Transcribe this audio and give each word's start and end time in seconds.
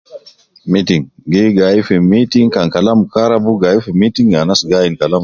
Meeting, 0.73 1.03
gi 1.31 1.43
gai 1.59 1.77
fi 1.87 1.95
meeting 2.13 2.47
kan 2.55 2.67
kalam 2.75 2.99
karabu 3.13 3.51
gai 3.63 3.77
fi 3.83 3.91
meeting 4.01 4.27
anas 4.43 4.59
gi 4.69 4.75
ayin 4.79 4.95